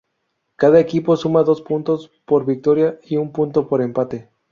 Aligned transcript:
Cada 0.55 0.79
equipo 0.79 1.15
suma 1.15 1.43
dos 1.43 1.61
puntos 1.61 2.09
por 2.25 2.43
victoria 2.43 2.97
y 3.03 3.17
un 3.17 3.31
punto 3.31 3.67
por 3.67 3.83
empate. 3.83 4.31